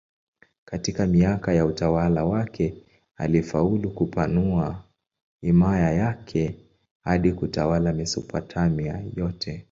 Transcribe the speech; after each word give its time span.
Katika 0.65 1.07
miaka 1.07 1.53
ya 1.53 1.65
utawala 1.65 2.25
wake 2.25 2.83
alifaulu 3.15 3.89
kupanua 3.91 4.83
himaya 5.41 5.91
yake 5.93 6.55
hadi 7.03 7.31
kutawala 7.33 7.93
Mesopotamia 7.93 9.03
yote. 9.15 9.59